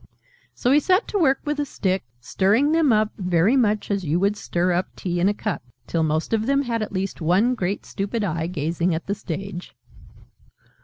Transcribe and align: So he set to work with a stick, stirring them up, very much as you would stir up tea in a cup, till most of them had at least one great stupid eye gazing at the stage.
So 0.55 0.71
he 0.71 0.79
set 0.79 1.07
to 1.09 1.19
work 1.19 1.41
with 1.45 1.59
a 1.59 1.63
stick, 1.65 2.03
stirring 2.19 2.71
them 2.71 2.91
up, 2.91 3.11
very 3.19 3.55
much 3.55 3.91
as 3.91 4.03
you 4.03 4.19
would 4.19 4.35
stir 4.35 4.71
up 4.73 4.87
tea 4.95 5.19
in 5.19 5.29
a 5.29 5.33
cup, 5.35 5.61
till 5.85 6.01
most 6.01 6.33
of 6.33 6.47
them 6.47 6.63
had 6.63 6.81
at 6.81 6.91
least 6.91 7.21
one 7.21 7.53
great 7.53 7.85
stupid 7.85 8.23
eye 8.23 8.47
gazing 8.47 8.95
at 8.95 9.05
the 9.05 9.13
stage. 9.13 9.75